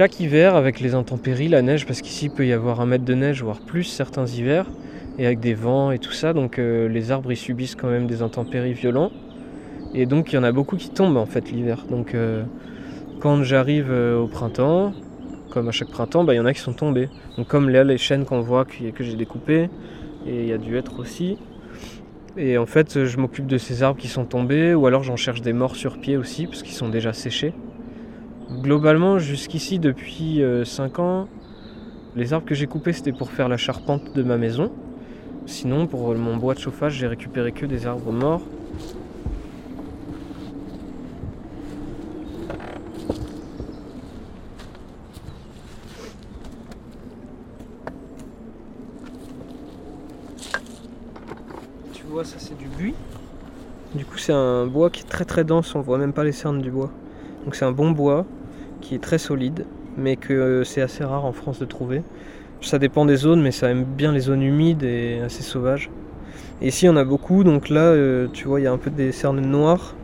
Chaque 0.01 0.20
hiver, 0.20 0.55
avec 0.55 0.79
les 0.79 0.96
intempéries, 0.96 1.48
la 1.48 1.62
neige, 1.62 1.86
parce 1.86 2.01
qu'ici 2.01 2.25
il 2.25 2.31
peut 2.31 2.48
y 2.48 2.53
avoir 2.53 2.81
un 2.81 2.88
mètre 2.88 3.05
de 3.05 3.13
neige, 3.13 3.43
voire 3.43 3.60
plus 3.60 3.84
certains 3.84 4.25
hivers, 4.25 4.65
et 5.20 5.27
avec 5.27 5.39
des 5.39 5.53
vents 5.53 5.91
et 5.91 6.00
tout 6.00 6.12
ça, 6.12 6.34
donc 6.34 6.58
euh, 6.58 6.88
les 6.88 7.12
arbres 7.12 7.31
ils 7.31 7.38
subissent 7.38 7.75
quand 7.75 7.88
même 7.88 8.08
des 8.08 8.24
intempéries 8.24 8.74
violents. 8.74 9.12
Et 9.93 10.08
donc 10.08 10.34
il 10.34 10.38
y 10.38 10.39
en 10.39 10.43
a 10.43 10.51
beaucoup 10.51 10.75
qui 10.75 10.89
tombent 10.89 11.17
en 11.17 11.27
fait 11.27 11.51
l'hiver. 11.51 11.86
Donc 11.88 12.15
euh, 12.15 12.41
quand 13.20 13.43
j'arrive 13.43 13.91
euh, 13.91 14.17
au 14.17 14.25
printemps, 14.25 14.91
comme 15.51 15.67
à 15.67 15.72
chaque 15.72 15.89
printemps, 15.89 16.24
bah, 16.24 16.34
il 16.34 16.38
y 16.38 16.39
en 16.39 16.48
a 16.48 16.53
qui 16.55 16.62
sont 16.62 16.74
tombés. 16.74 17.08
Donc 17.38 17.48
comme 17.48 17.70
là 17.70 17.84
les 17.84 18.00
chênes 18.00 18.25
qu'on 18.25 18.41
voit 18.41 18.65
que 18.65 19.03
j'ai 19.03 19.15
découpés, 19.15 19.70
et 20.25 20.41
il 20.41 20.48
y 20.48 20.53
a 20.53 20.58
du 20.58 20.77
hêtre 20.77 20.98
aussi. 20.98 21.38
Et 22.38 22.58
en 22.58 22.65
fait 22.65 23.05
je 23.05 23.17
m'occupe 23.17 23.46
de 23.46 23.60
ces 23.60 23.84
arbres 23.84 24.00
qui 24.00 24.08
sont 24.08 24.25
tombés, 24.25 24.74
ou 24.74 24.88
alors 24.88 25.03
j'en 25.03 25.15
cherche 25.15 25.41
des 25.41 25.53
morts 25.53 25.75
sur 25.75 26.00
pied 26.00 26.17
aussi, 26.17 26.48
parce 26.48 26.63
qu'ils 26.63 26.74
sont 26.74 26.89
déjà 26.89 27.13
séchés. 27.13 27.53
Globalement, 28.60 29.17
jusqu'ici, 29.17 29.79
depuis 29.79 30.41
5 30.65 31.00
ans, 31.00 31.27
les 32.15 32.34
arbres 32.34 32.46
que 32.46 32.53
j'ai 32.53 32.67
coupés, 32.67 32.93
c'était 32.93 33.12
pour 33.12 33.31
faire 33.31 33.50
la 33.50 33.58
charpente 33.58 34.13
de 34.15 34.24
ma 34.24 34.38
maison. 34.38 34.72
Sinon, 35.46 35.88
pour 35.88 36.13
mon 36.15 36.38
bois 36.38 36.53
de 36.53 36.60
chauffage, 36.60 36.93
j'ai 36.93 37.08
récupéré 37.08 37.51
que 37.51 37.65
des 37.65 37.88
arbres 37.88 38.12
morts. 38.12 38.41
Tu 51.93 52.03
vois, 52.08 52.24
ça 52.24 52.36
c'est 52.38 52.58
du 52.58 52.67
buis. 52.67 52.93
Du 53.96 54.05
coup, 54.05 54.17
c'est 54.17 54.34
un 54.34 54.67
bois 54.67 54.89
qui 54.89 55.01
est 55.01 55.10
très 55.10 55.25
très 55.25 55.43
dense, 55.43 55.74
on 55.75 55.81
voit 55.81 55.98
même 55.98 56.13
pas 56.13 56.24
les 56.24 56.31
cernes 56.31 56.62
du 56.62 56.70
bois. 56.70 56.91
Donc 57.43 57.55
c'est 57.55 57.65
un 57.65 57.72
bon 57.72 57.91
bois 57.91 58.25
qui 58.82 58.96
est 58.96 59.00
très 59.00 59.18
solide, 59.18 59.66
mais 59.98 60.16
que 60.16 60.64
c'est 60.66 60.82
assez 60.82 61.04
rare 61.04 61.26
en 61.26 61.32
France 61.32 61.60
de 61.60 61.66
trouver. 61.66 62.04
Ça 62.62 62.78
dépend 62.78 63.06
des 63.06 63.16
zones, 63.16 63.42
mais 63.42 63.52
ça 63.52 63.70
aime 63.70 63.84
bien 63.84 64.12
les 64.12 64.20
zones 64.20 64.44
humides 64.44 64.84
et 64.84 65.22
assez 65.24 65.42
sauvages. 65.42 65.90
Et 66.62 66.68
ici, 66.68 66.88
on 66.88 66.96
a 66.96 67.04
beaucoup, 67.04 67.44
donc 67.44 67.70
là, 67.70 67.82
euh, 67.82 68.28
tu 68.32 68.48
vois, 68.48 68.60
il 68.60 68.64
y 68.64 68.68
a 68.68 68.72
un 68.72 68.78
peu 68.78 68.92
des 68.92 69.12
cernes 69.12 69.42
noires, 69.42 69.96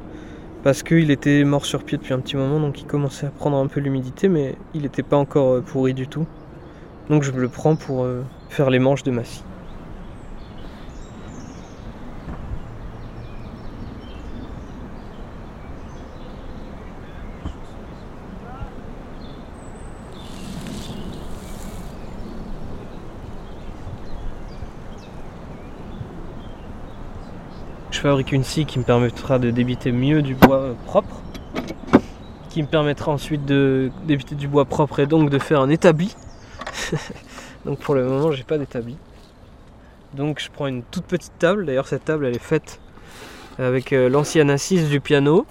parce 0.63 0.81
qu'il 0.81 1.11
était 1.11 1.43
mort 1.43 1.65
sur 1.65 1.83
pied 1.83 1.97
depuis 1.97 2.13
un 2.13 2.19
petit 2.19 2.35
moment, 2.35 2.59
donc 2.59 2.81
il 2.81 2.85
commençait 2.85 3.27
à 3.27 3.29
prendre 3.29 3.57
un 3.57 3.67
peu 3.67 3.79
l'humidité, 3.79 4.27
mais 4.27 4.55
il 4.73 4.81
n'était 4.81 5.03
pas 5.03 5.17
encore 5.17 5.53
euh, 5.53 5.61
pourri 5.61 5.93
du 5.93 6.07
tout. 6.07 6.25
Donc 7.09 7.21
je 7.21 7.31
le 7.31 7.47
prends 7.47 7.75
pour 7.75 8.03
euh, 8.03 8.23
faire 8.49 8.71
les 8.71 8.79
manches 8.79 9.03
de 9.03 9.11
ma 9.11 9.23
scie. 9.23 9.43
Je 27.97 28.01
fabrique 28.03 28.31
une 28.31 28.43
scie 28.43 28.67
qui 28.67 28.77
me 28.77 28.83
permettra 28.83 29.39
de 29.39 29.49
débiter 29.49 29.91
mieux 29.91 30.21
du 30.21 30.35
bois 30.35 30.75
propre, 30.85 31.19
qui 32.47 32.61
me 32.61 32.67
permettra 32.67 33.11
ensuite 33.11 33.43
de 33.43 33.89
débiter 34.05 34.35
du 34.35 34.47
bois 34.47 34.65
propre 34.65 34.99
et 34.99 35.07
donc 35.07 35.31
de 35.31 35.39
faire 35.39 35.61
un 35.61 35.69
établi. 35.69 36.15
donc 37.65 37.79
pour 37.79 37.95
le 37.95 38.07
moment, 38.07 38.31
j'ai 38.31 38.43
pas 38.43 38.59
d'établi. 38.59 38.97
Donc 40.13 40.39
je 40.39 40.51
prends 40.51 40.67
une 40.67 40.83
toute 40.83 41.05
petite 41.05 41.39
table. 41.39 41.65
D'ailleurs, 41.65 41.87
cette 41.87 42.05
table, 42.05 42.27
elle 42.27 42.35
est 42.35 42.39
faite 42.39 42.79
avec 43.57 43.91
euh, 43.93 44.09
l'ancienne 44.09 44.51
assise 44.51 44.89
du 44.89 45.01
piano 45.01 45.47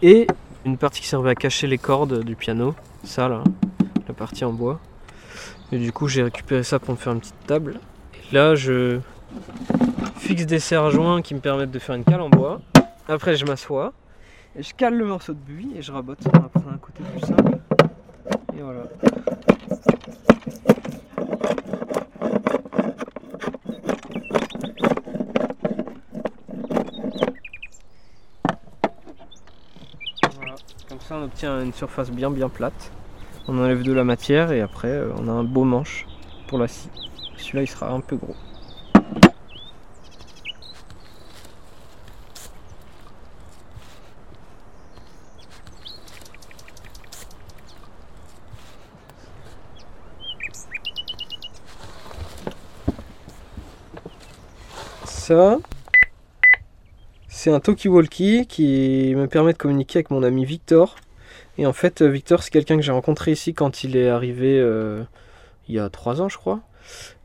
et 0.00 0.26
une 0.64 0.78
partie 0.78 1.02
qui 1.02 1.06
servait 1.06 1.32
à 1.32 1.34
cacher 1.34 1.66
les 1.66 1.76
cordes 1.76 2.24
du 2.24 2.34
piano. 2.34 2.74
Ça 3.04 3.28
là, 3.28 3.44
la 4.08 4.14
partie 4.14 4.46
en 4.46 4.54
bois. 4.54 4.80
Et 5.70 5.76
du 5.76 5.92
coup, 5.92 6.08
j'ai 6.08 6.22
récupéré 6.22 6.62
ça 6.62 6.78
pour 6.78 6.94
me 6.94 6.98
faire 6.98 7.12
une 7.12 7.20
petite 7.20 7.46
table. 7.46 7.78
Et 8.14 8.34
là, 8.34 8.54
je 8.54 9.00
fixe 10.26 10.46
des 10.46 10.58
serre-joints 10.58 11.22
qui 11.22 11.34
me 11.34 11.40
permettent 11.40 11.70
de 11.70 11.78
faire 11.78 11.94
une 11.94 12.02
cale 12.02 12.20
en 12.20 12.28
bois. 12.28 12.60
Après, 13.06 13.36
je 13.36 13.44
m'assois 13.44 13.92
et 14.58 14.62
je 14.62 14.74
cale 14.74 14.96
le 14.96 15.04
morceau 15.04 15.34
de 15.34 15.38
buis 15.38 15.70
et 15.76 15.82
je 15.82 15.92
rabote. 15.92 16.18
On 16.34 16.40
va 16.40 16.48
prendre 16.48 16.72
un 16.72 16.78
côté 16.78 17.04
plus 17.12 17.20
simple. 17.20 17.58
Et 18.58 18.60
voilà. 18.60 18.82
Voilà. 30.34 30.54
Comme 30.88 31.00
ça, 31.00 31.16
on 31.18 31.22
obtient 31.22 31.62
une 31.62 31.72
surface 31.72 32.10
bien 32.10 32.32
bien 32.32 32.48
plate. 32.48 32.90
On 33.46 33.56
enlève 33.58 33.84
de 33.84 33.92
la 33.92 34.02
matière 34.02 34.50
et 34.50 34.60
après, 34.60 34.88
euh, 34.88 35.12
on 35.20 35.28
a 35.28 35.30
un 35.30 35.44
beau 35.44 35.62
manche 35.62 36.04
pour 36.48 36.58
la 36.58 36.66
scie. 36.66 36.90
Celui-là, 37.36 37.62
il 37.62 37.68
sera 37.68 37.92
un 37.92 38.00
peu 38.00 38.16
gros. 38.16 38.34
C'est 57.28 57.50
un 57.50 57.58
talkie-walkie 57.58 58.46
qui 58.46 59.12
me 59.16 59.26
permet 59.26 59.52
de 59.52 59.58
communiquer 59.58 59.98
avec 59.98 60.10
mon 60.10 60.22
ami 60.22 60.44
Victor. 60.44 60.94
Et 61.58 61.66
en 61.66 61.72
fait, 61.72 62.02
Victor, 62.02 62.44
c'est 62.44 62.50
quelqu'un 62.50 62.76
que 62.76 62.82
j'ai 62.82 62.92
rencontré 62.92 63.32
ici 63.32 63.52
quand 63.52 63.82
il 63.82 63.96
est 63.96 64.08
arrivé 64.08 64.60
euh, 64.60 65.02
il 65.68 65.74
y 65.74 65.80
a 65.80 65.88
trois 65.88 66.22
ans, 66.22 66.28
je 66.28 66.38
crois. 66.38 66.60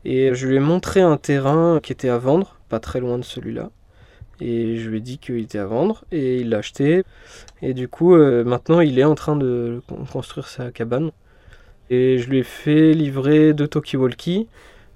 Et 0.04 0.34
je 0.34 0.48
lui 0.48 0.56
ai 0.56 0.58
montré 0.58 1.00
un 1.00 1.16
terrain 1.16 1.78
qui 1.80 1.92
était 1.92 2.08
à 2.08 2.18
vendre, 2.18 2.56
pas 2.68 2.80
très 2.80 2.98
loin 2.98 3.18
de 3.18 3.24
celui-là. 3.24 3.70
Et 4.40 4.78
je 4.78 4.90
lui 4.90 4.98
ai 4.98 5.00
dit 5.00 5.18
qu'il 5.18 5.38
était 5.38 5.58
à 5.58 5.66
vendre 5.66 6.04
et 6.10 6.38
il 6.38 6.48
l'a 6.48 6.58
acheté. 6.58 7.04
Et 7.60 7.72
du 7.72 7.86
coup, 7.86 8.16
euh, 8.16 8.42
maintenant, 8.42 8.80
il 8.80 8.98
est 8.98 9.04
en 9.04 9.14
train 9.14 9.36
de 9.36 9.80
construire 10.10 10.48
sa 10.48 10.72
cabane. 10.72 11.12
Et 11.88 12.18
je 12.18 12.28
lui 12.28 12.38
ai 12.38 12.42
fait 12.42 12.94
livrer 12.94 13.52
deux 13.52 13.68
talkie-walkie 13.68 14.48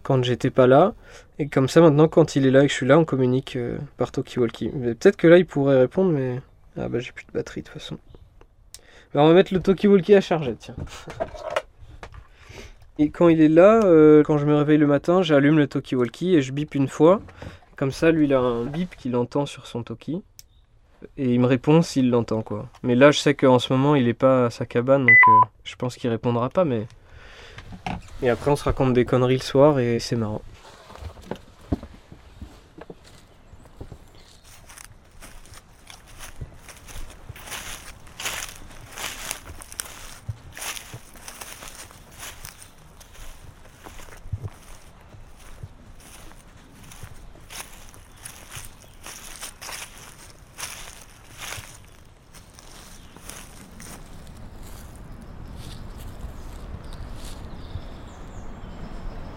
quand 0.06 0.22
j'étais 0.22 0.50
pas 0.50 0.68
là. 0.68 0.94
Et 1.40 1.48
comme 1.48 1.68
ça, 1.68 1.80
maintenant, 1.80 2.06
quand 2.06 2.36
il 2.36 2.46
est 2.46 2.52
là 2.52 2.62
et 2.62 2.66
que 2.66 2.70
je 2.70 2.76
suis 2.76 2.86
là, 2.86 2.96
on 2.96 3.04
communique 3.04 3.56
euh, 3.56 3.76
par 3.96 4.12
talkie-walkie. 4.12 4.68
Peut-être 4.68 5.16
que 5.16 5.26
là, 5.26 5.36
il 5.36 5.46
pourrait 5.46 5.80
répondre, 5.80 6.12
mais. 6.12 6.40
Ah 6.78 6.88
bah, 6.88 7.00
j'ai 7.00 7.10
plus 7.10 7.25
de 7.26 7.32
batterie 7.32 7.62
de 7.62 7.66
toute 7.66 7.75
façon. 7.75 7.98
Bah, 9.12 9.22
on 9.22 9.28
va 9.28 9.34
mettre 9.34 9.52
le 9.52 9.58
talkie-walkie 9.58 10.14
à 10.14 10.20
charger, 10.20 10.54
tiens. 10.56 10.76
Et 12.98 13.10
quand 13.10 13.28
il 13.28 13.40
est 13.40 13.48
là, 13.48 13.82
euh, 13.84 14.22
quand 14.22 14.38
je 14.38 14.46
me 14.46 14.54
réveille 14.54 14.78
le 14.78 14.86
matin, 14.86 15.22
j'allume 15.22 15.58
le 15.58 15.66
talkie-walkie 15.66 16.36
et 16.36 16.40
je 16.42 16.52
bip 16.52 16.76
une 16.76 16.88
fois. 16.88 17.20
Comme 17.75 17.90
ça, 17.90 18.12
lui, 18.12 18.26
il 18.26 18.32
a 18.32 18.38
un 18.38 18.64
bip 18.64 18.94
qu'il 18.94 19.16
entend 19.16 19.44
sur 19.44 19.66
son 19.66 19.82
talkie. 19.82 20.22
Et 21.16 21.34
il 21.34 21.40
me 21.40 21.46
répond 21.46 21.82
s'il 21.82 22.10
l'entend, 22.10 22.42
quoi. 22.42 22.68
Mais 22.84 22.94
là, 22.94 23.10
je 23.10 23.18
sais 23.18 23.34
qu'en 23.34 23.58
ce 23.58 23.72
moment, 23.72 23.96
il 23.96 24.06
est 24.06 24.14
pas 24.14 24.46
à 24.46 24.50
sa 24.50 24.66
cabane, 24.66 25.04
donc 25.04 25.18
euh, 25.28 25.46
je 25.64 25.75
pense 25.75 25.96
qu'il 25.96 26.10
répondra 26.10 26.48
pas, 26.48 26.64
mais. 26.64 26.86
Et 28.23 28.30
après, 28.30 28.50
on 28.50 28.56
se 28.56 28.64
raconte 28.64 28.94
des 28.94 29.04
conneries 29.04 29.37
le 29.37 29.42
soir 29.42 29.78
et 29.78 29.99
c'est 29.99 30.16
marrant. 30.16 30.42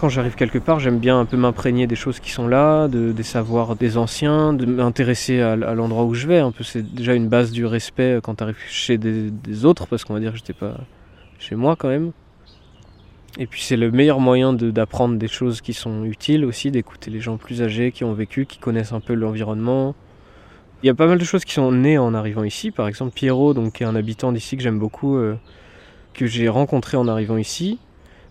Quand 0.10 0.16
j'arrive 0.16 0.34
quelque 0.34 0.58
part, 0.58 0.80
j'aime 0.80 0.98
bien 0.98 1.20
un 1.20 1.26
peu 1.26 1.38
m'imprégner 1.38 1.86
des 1.86 1.96
choses 1.96 2.20
qui 2.20 2.32
sont 2.32 2.48
là, 2.48 2.88
de, 2.88 3.12
des 3.12 3.22
savoirs 3.22 3.76
des 3.76 3.96
anciens, 3.96 4.54
de 4.54 4.66
m'intéresser 4.66 5.40
à, 5.40 5.56
l'endroit 5.56 6.04
où 6.06 6.16
je 6.16 6.26
vais. 6.26 6.40
Un 6.40 6.52
peu, 6.52 6.64
c'est 6.64 6.82
déjà 6.82 7.14
une 7.14 7.28
base 7.28 7.52
du 7.52 7.64
respect 7.68 8.20
quand 8.24 8.34
tu 8.34 8.44
arrives 8.44 8.58
chez 8.68 8.98
des, 8.98 9.66
autres, 9.66 9.86
parce 9.86 10.04
qu'on 10.06 10.16
va 10.16 10.20
dire 10.20 10.32
que 10.32 10.38
j'étais 10.38 10.54
pas 10.54 10.78
chez 11.38 11.54
moi 11.54 11.76
quand 11.76 11.90
même. 11.90 12.12
Et 13.38 13.46
puis 13.46 13.62
c'est 13.62 13.78
le 13.78 13.92
meilleur 13.92 14.20
moyen 14.20 14.52
d'apprendre 14.52 15.20
des 15.20 15.28
choses 15.28 15.62
qui 15.62 15.74
sont 15.74 16.04
utiles 16.06 16.44
aussi, 16.44 16.72
d'écouter 16.72 17.12
les 17.12 17.20
gens 17.20 17.38
plus 17.38 17.62
âgés 17.62 17.92
qui 17.92 18.04
ont 18.04 18.14
vécu, 18.14 18.48
qui 18.48 18.58
connaissent 18.58 18.94
un 18.94 19.02
peu 19.02 19.14
l'environnement. 19.14 19.94
Il 20.82 20.88
y 20.88 20.90
a 20.90 20.96
pas 20.96 21.06
mal 21.06 21.20
de 21.20 21.24
choses 21.24 21.46
qui 21.46 21.54
sont 21.54 21.72
nées 21.72 22.00
en 22.00 22.16
arrivant 22.16 22.44
ici. 22.44 22.72
Par 22.72 22.88
exemple, 22.88 23.14
Pierrot, 23.14 23.54
donc, 23.54 23.74
qui 23.74 23.84
est 23.84 23.86
un 23.86 23.96
habitant 23.96 24.32
d'ici 24.32 24.58
que 24.58 24.64
j'aime 24.64 24.80
beaucoup, 24.80 25.18
euh, 25.18 25.36
que 26.16 26.26
j'ai 26.26 26.50
rencontré 26.50 26.98
en 26.98 27.08
arrivant 27.08 27.38
ici. 27.38 27.78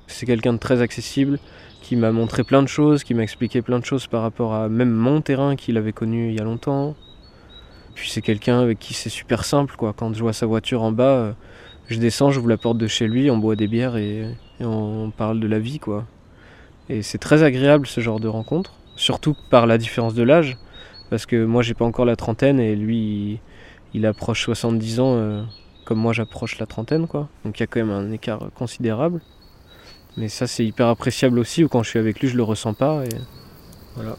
C'est 0.09 0.27
quelqu'un 0.27 0.55
de 0.55 0.59
très 0.59 0.81
accessible, 0.81 1.39
qui 1.89 1.97
m'a 1.97 2.13
montré 2.13 2.45
plein 2.45 2.63
de 2.63 2.69
choses, 2.69 3.03
qui 3.03 3.15
m'a 3.15 3.23
expliqué 3.23 3.63
plein 3.63 3.79
de 3.79 3.85
choses 3.87 4.09
par 4.09 4.21
rapport 4.21 4.53
à 4.53 4.69
même 4.69 4.91
mon 4.91 5.23
terrain 5.23 5.57
qu'il 5.57 5.79
avait 5.79 5.95
connu 5.95 6.29
il 6.29 6.37
y 6.37 6.39
a 6.39 6.45
longtemps. 6.45 6.95
Puis 7.95 8.11
c'est 8.11 8.21
quelqu'un 8.21 8.61
avec 8.61 8.79
qui 8.79 8.93
c'est 8.93 9.09
super 9.09 9.43
simple, 9.43 9.75
quoi. 9.75 9.95
Quand 9.97 10.13
je 10.13 10.21
vois 10.21 10.35
sa 10.35 10.45
voiture 10.45 10.83
en 10.83 10.93
bas, 10.93 11.05
euh, 11.05 11.33
je 11.87 11.99
descends, 11.99 12.31
j'ouvre 12.31 12.51
la 12.51 12.59
porte 12.59 12.77
de 12.77 12.87
chez 12.87 13.09
lui, 13.09 13.31
on 13.31 13.39
boit 13.39 13.57
des 13.57 13.69
bières 13.69 13.97
et, 13.97 14.27
on 14.61 15.11
parle 15.17 15.41
de 15.41 15.47
la 15.47 15.59
vie, 15.59 15.79
quoi. 15.79 16.05
Et 16.91 17.01
c'est 17.01 17.17
très 17.17 17.43
agréable 17.43 17.87
ce 17.87 18.03
genre 18.03 18.21
de 18.21 18.29
rencontre, 18.29 18.75
surtout 18.97 19.35
par 19.49 19.67
la 19.67 19.79
différence 19.79 20.13
de 20.13 20.23
l'âge, 20.23 20.59
parce 21.09 21.25
que 21.25 21.43
moi 21.43 21.63
j'ai 21.63 21.73
pas 21.73 21.87
encore 21.87 22.05
la 22.05 22.17
trentaine 22.17 22.61
et 22.61 22.77
lui 22.77 23.41
il, 23.95 24.05
approche 24.05 24.45
70 24.45 25.01
ans 25.01 25.15
euh, 25.15 25.43
comme 25.87 25.99
moi 25.99 26.13
j'approche 26.13 26.59
la 26.59 26.67
trentaine, 26.67 27.07
quoi. 27.07 27.31
Donc 27.47 27.59
il 27.59 27.63
y 27.63 27.65
a 27.65 27.67
quand 27.67 27.81
même 27.81 27.93
un 27.93 28.13
écart 28.13 28.51
considérable. 28.55 29.23
Mais 30.19 30.29
ça, 30.29 30.47
c'est 30.47 30.65
hyper 30.65 30.89
appréciable 30.89 31.39
aussi. 31.39 31.67
Quand 31.71 31.83
je 31.83 31.91
suis 31.91 31.99
avec 31.99 32.21
lui, 32.21 32.29
je 32.29 32.37
le 32.37 32.43
ressens 32.43 32.75
pas. 32.75 33.05
Et 33.05 33.17
voilà. 33.95 34.17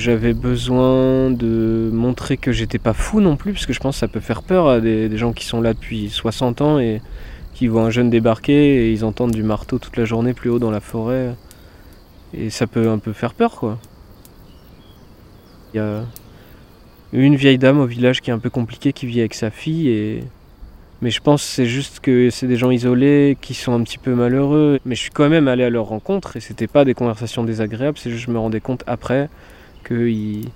J'avais 0.00 0.32
besoin 0.32 1.30
de 1.30 1.90
montrer 1.92 2.38
que 2.38 2.52
j'étais 2.52 2.78
pas 2.78 2.94
fou 2.94 3.20
non 3.20 3.36
plus, 3.36 3.52
parce 3.52 3.66
que 3.66 3.74
je 3.74 3.80
pense 3.80 3.96
que 3.96 4.00
ça 4.00 4.08
peut 4.08 4.20
faire 4.20 4.42
peur 4.42 4.66
à 4.66 4.80
des, 4.80 5.14
gens 5.18 5.34
qui 5.34 5.44
sont 5.44 5.60
là 5.60 5.74
depuis 5.74 6.08
60 6.08 6.62
ans 6.62 6.78
et 6.78 7.02
qui 7.52 7.66
voient 7.66 7.82
un 7.82 7.90
jeune 7.90 8.08
débarquer 8.08 8.86
et 8.86 8.92
ils 8.92 9.04
entendent 9.04 9.32
du 9.32 9.42
marteau 9.42 9.78
toute 9.78 9.98
la 9.98 10.06
journée 10.06 10.32
plus 10.32 10.48
haut 10.48 10.58
dans 10.58 10.70
la 10.70 10.80
forêt. 10.80 11.34
Et 12.32 12.48
ça 12.48 12.66
peut 12.66 12.88
un 12.88 12.96
peu 12.96 13.12
faire 13.12 13.34
peur, 13.34 13.56
quoi. 13.56 13.76
Il 15.74 15.76
y 15.76 15.80
a 15.80 16.02
une 17.12 17.36
vieille 17.36 17.58
dame 17.58 17.78
au 17.78 17.86
village 17.86 18.22
qui 18.22 18.30
est 18.30 18.32
un 18.32 18.38
peu 18.38 18.48
compliquée, 18.48 18.94
qui 18.94 19.04
vit 19.04 19.20
avec 19.20 19.34
sa 19.34 19.50
fille 19.50 19.90
et 19.90 20.24
mais 21.02 21.10
je 21.10 21.20
pense 21.20 21.42
que 21.42 21.48
c'est 21.48 21.66
juste 21.66 22.00
que 22.00 22.30
c'est 22.30 22.46
des 22.46 22.56
gens 22.56 22.70
isolés 22.70 23.36
qui 23.42 23.52
sont 23.52 23.74
un 23.74 23.82
petit 23.82 23.98
peu 23.98 24.14
malheureux. 24.14 24.78
Mais 24.86 24.94
je 24.94 25.00
suis 25.00 25.10
quand 25.10 25.28
même 25.28 25.46
allé 25.46 25.64
à 25.64 25.70
leur 25.70 25.86
rencontre 25.86 26.38
et 26.38 26.40
c'était 26.40 26.66
pas 26.66 26.86
des 26.86 26.94
conversations 26.94 27.44
désagréables, 27.44 27.98
c'est 27.98 28.10
juste 28.10 28.24
que 28.24 28.32
je 28.32 28.34
me 28.34 28.38
rendais 28.38 28.60
compte 28.60 28.82
après 28.86 29.28
qu'ils 29.86 30.48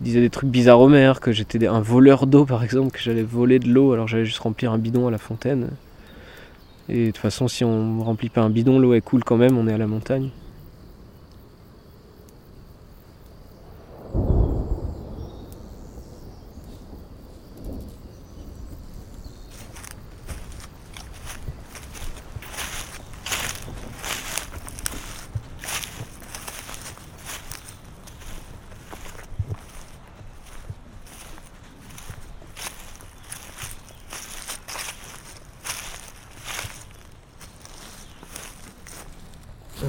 disaient 0.00 0.20
des 0.20 0.30
trucs 0.30 0.50
bizarres 0.50 0.80
au 0.80 0.88
maire, 0.88 1.20
que 1.20 1.32
j'étais 1.32 1.66
un 1.66 1.80
voleur 1.80 2.26
d'eau 2.26 2.44
par 2.44 2.64
exemple, 2.64 2.90
que 2.90 3.00
j'allais 3.00 3.22
voler 3.22 3.58
de 3.58 3.68
l'eau 3.68 3.92
alors 3.92 4.08
j'allais 4.08 4.24
juste 4.24 4.38
remplir 4.38 4.72
un 4.72 4.78
bidon 4.78 5.06
à 5.08 5.10
la 5.10 5.18
fontaine. 5.18 5.70
Et 6.88 7.06
de 7.06 7.10
toute 7.10 7.18
façon, 7.18 7.46
si 7.46 7.64
on 7.64 8.02
remplit 8.02 8.30
pas 8.30 8.40
un 8.40 8.50
bidon, 8.50 8.78
l'eau 8.80 8.94
est 8.94 9.00
coule 9.00 9.22
quand 9.22 9.36
même, 9.36 9.56
on 9.56 9.68
est 9.68 9.72
à 9.72 9.78
la 9.78 9.86
montagne. 9.86 10.30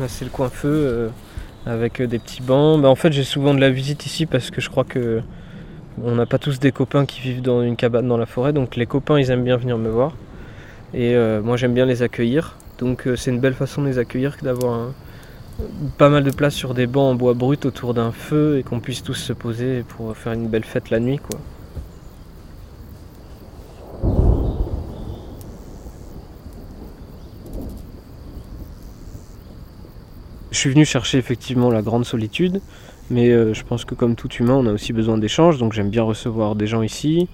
C'est 0.07 0.25
le 0.25 0.31
coin 0.31 0.49
feu 0.49 0.69
euh, 0.69 1.09
avec 1.65 2.01
euh, 2.01 2.07
des 2.07 2.19
petits 2.19 2.41
bancs. 2.41 2.81
Bah, 2.81 2.89
en 2.89 2.95
fait, 2.95 3.11
j'ai 3.11 3.23
souvent 3.23 3.53
de 3.53 3.59
la 3.59 3.69
visite 3.69 4.05
ici 4.05 4.25
parce 4.25 4.51
que 4.51 4.61
je 4.61 4.69
crois 4.69 4.83
que 4.83 5.21
on 6.03 6.15
n'a 6.15 6.25
pas 6.25 6.37
tous 6.37 6.59
des 6.59 6.71
copains 6.71 7.05
qui 7.05 7.21
vivent 7.21 7.41
dans 7.41 7.61
une 7.61 7.75
cabane 7.75 8.07
dans 8.07 8.17
la 8.17 8.25
forêt, 8.25 8.53
donc 8.53 8.77
les 8.77 8.85
copains 8.85 9.19
ils 9.19 9.29
aiment 9.29 9.43
bien 9.43 9.57
venir 9.57 9.77
me 9.77 9.89
voir. 9.89 10.13
Et 10.93 11.15
euh, 11.15 11.41
moi 11.41 11.57
j'aime 11.57 11.73
bien 11.73 11.85
les 11.85 12.01
accueillir. 12.01 12.57
Donc 12.79 13.07
c'est 13.15 13.29
une 13.29 13.39
belle 13.39 13.53
façon 13.53 13.83
de 13.83 13.87
les 13.87 13.99
accueillir 13.99 14.37
que 14.37 14.45
d'avoir 14.45 14.87
pas 15.97 16.09
mal 16.09 16.23
de 16.23 16.31
place 16.31 16.55
sur 16.55 16.73
des 16.73 16.87
bancs 16.87 17.11
en 17.11 17.15
bois 17.15 17.33
brut 17.33 17.65
autour 17.65 17.93
d'un 17.93 18.11
feu 18.11 18.57
et 18.57 18.63
qu'on 18.63 18.79
puisse 18.79 19.03
tous 19.03 19.13
se 19.13 19.33
poser 19.33 19.83
pour 19.83 20.15
faire 20.17 20.33
une 20.33 20.47
belle 20.47 20.63
fête 20.63 20.89
la 20.89 20.99
nuit 20.99 21.19
quoi. 21.19 21.39
Je 30.51 30.57
suis 30.57 30.69
venu 30.69 30.83
chercher 30.83 31.17
effectivement 31.17 31.69
la 31.69 31.81
grande 31.81 32.03
solitude, 32.03 32.61
mais 33.09 33.29
euh, 33.29 33.53
je 33.53 33.63
pense 33.63 33.85
que 33.85 33.95
comme 33.95 34.17
tout 34.17 34.29
humain, 34.33 34.55
on 34.55 34.65
a 34.67 34.73
aussi 34.73 34.91
besoin 34.91 35.17
d'échanges, 35.17 35.57
donc 35.57 35.71
j'aime 35.71 35.89
bien 35.89 36.03
recevoir 36.03 36.55
des 36.55 36.67
gens 36.67 36.81
ici. 36.81 37.29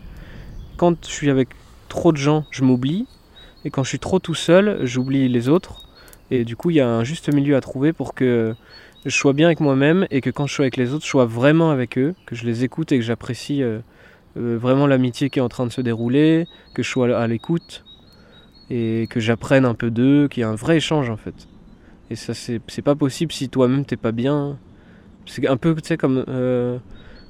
Quand 0.78 1.04
je 1.04 1.12
suis 1.12 1.32
avec 1.32 1.50
trop 1.90 2.12
de 2.12 2.18
gens, 2.18 2.46
je 2.52 2.64
m'oublie, 2.64 3.08
et 3.66 3.72
quand 3.72 3.84
je 3.84 3.90
suis 3.90 4.00
trop 4.00 4.20
tout 4.20 4.36
seul, 4.36 4.86
j'oublie 4.86 5.28
les 5.30 5.50
autres. 5.50 5.88
Et 6.30 6.46
du 6.46 6.56
coup, 6.56 6.70
il 6.70 6.76
y 6.76 6.80
a 6.80 6.88
un 6.88 7.04
juste 7.04 7.34
milieu 7.34 7.56
à 7.56 7.62
trouver 7.62 7.92
pour 7.92 8.14
que 8.14 8.54
je 9.04 9.16
sois 9.16 9.34
bien 9.34 9.48
avec 9.48 9.62
moi-même 9.62 10.06
et 10.12 10.22
que 10.22 10.30
quand 10.30 10.46
je 10.46 10.54
suis 10.54 10.64
avec 10.64 10.78
les 10.78 10.94
autres, 10.94 11.06
je 11.06 11.10
sois 11.10 11.26
vraiment 11.26 11.72
avec 11.72 11.98
eux, 11.98 12.14
que 12.28 12.36
je 12.36 12.46
les 12.46 12.64
écoute 12.64 12.92
et 12.92 12.98
que 12.98 13.04
j'apprécie 13.04 13.64
euh, 13.64 13.80
euh, 14.38 14.60
vraiment 14.62 14.86
l'amitié 14.86 15.32
qui 15.32 15.40
est 15.40 15.42
en 15.42 15.50
train 15.50 15.66
de 15.66 15.72
se 15.72 15.82
dérouler, 15.82 16.48
que 16.76 16.84
je 16.84 16.90
sois 16.90 17.18
à 17.18 17.26
l'écoute 17.26 17.84
et 18.70 19.08
que 19.10 19.20
j'apprenne 19.20 19.66
un 19.66 19.74
peu 19.74 19.90
d'eux, 19.90 20.28
qu'il 20.28 20.42
y 20.42 20.44
ait 20.44 20.50
un 20.50 20.56
vrai 20.56 20.78
échange 20.78 21.10
en 21.10 21.18
fait. 21.18 21.48
Et 22.10 22.16
ça, 22.16 22.34
c'est 22.34 22.82
pas 22.82 22.96
possible 22.96 23.32
si 23.32 23.50
toi-même 23.50 23.86
t'es 23.86 23.98
pas 23.98 24.12
bien. 24.12 24.58
C'est 25.26 25.46
un 25.48 25.58
peu, 25.58 25.76
tu 25.76 25.88
sais, 25.88 25.98
comme 25.98 26.24
euh, 26.30 26.78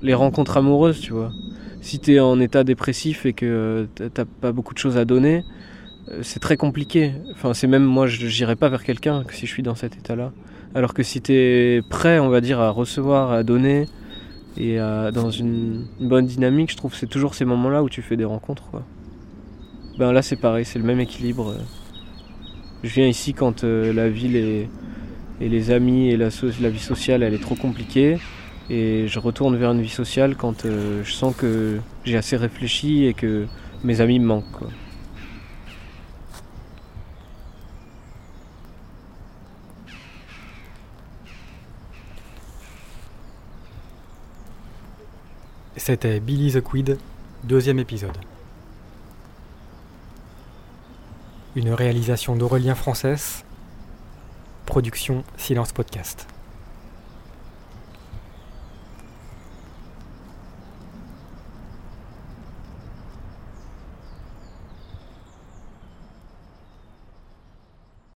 les 0.03 0.13
rencontres 0.13 0.57
amoureuses, 0.57 0.99
tu 0.99 1.13
vois. 1.13 1.31
Si 1.81 1.99
t'es 1.99 2.19
en 2.19 2.39
état 2.39 2.63
dépressif 2.63 3.25
et 3.25 3.33
que 3.33 3.87
t'as 3.95 4.25
pas 4.25 4.51
beaucoup 4.51 4.73
de 4.73 4.79
choses 4.79 4.97
à 4.97 5.05
donner, 5.05 5.43
euh, 6.09 6.19
c'est 6.21 6.39
très 6.39 6.57
compliqué. 6.57 7.13
Enfin, 7.31 7.53
c'est 7.55 7.67
même 7.67 7.83
moi, 7.83 8.05
je 8.05 8.25
n'irai 8.25 8.55
pas 8.55 8.69
vers 8.69 8.83
quelqu'un 8.83 9.23
si 9.31 9.47
je 9.47 9.51
suis 9.51 9.63
dans 9.63 9.75
cet 9.75 9.97
état-là. 9.97 10.31
Alors 10.75 10.93
que 10.93 11.01
si 11.01 11.21
t'es 11.21 11.81
prêt, 11.89 12.19
on 12.19 12.29
va 12.29 12.41
dire, 12.41 12.59
à 12.59 12.69
recevoir, 12.69 13.31
à 13.31 13.43
donner 13.43 13.87
et 14.59 14.77
dans 15.13 15.29
une, 15.29 15.85
bonne 15.99 16.25
dynamique, 16.25 16.71
je 16.71 16.77
trouve 16.77 16.91
que 16.91 16.97
c'est 16.97 17.05
toujours 17.05 17.35
ces 17.35 17.45
moments-là 17.45 17.83
où 17.83 17.89
tu 17.89 18.01
fais 18.01 18.17
des 18.17 18.25
rencontres, 18.25 18.63
quoi. 18.71 18.83
Ben 19.99 20.11
là, 20.11 20.23
c'est 20.23 20.35
pareil, 20.35 20.65
c'est 20.65 20.79
le 20.79 20.85
même 20.85 20.99
équilibre. 20.99 21.55
Je 22.83 22.89
viens 22.89 23.07
ici 23.07 23.33
quand 23.33 23.63
euh, 23.63 23.91
la 23.91 24.07
ville 24.07 24.35
et 24.35 24.69
les 25.39 25.71
amis 25.71 26.09
et 26.09 26.17
la, 26.17 26.29
vie 26.29 26.79
sociale 26.79 27.23
elle 27.23 27.33
est 27.33 27.41
trop 27.41 27.55
compliquée 27.55 28.17
et 28.69 29.07
je 29.07 29.19
retourne 29.19 29.55
vers 29.55 29.71
une 29.71 29.81
vie 29.81 29.89
sociale 29.89 30.35
quand 30.35 30.65
euh, 30.65 31.03
je 31.03 31.11
sens 31.11 31.35
que 31.35 31.79
j'ai 32.05 32.17
assez 32.17 32.37
réfléchi 32.37 33.05
et 33.05 33.13
que 33.13 33.45
mes 33.83 34.01
amis 34.01 34.19
me 34.19 34.25
manquent. 34.25 34.63
C'était 45.77 46.19
Billy 46.19 46.51
the 46.51 46.61
Quid, 46.61 46.97
deuxième 47.45 47.79
épisode. 47.79 48.17
Une 51.57 51.73
réalisation 51.73 52.35
d'Aurélien 52.35 52.75
Française. 52.75 53.43
Production 54.67 55.23
Silence 55.37 55.71
Podcast. 55.71 56.27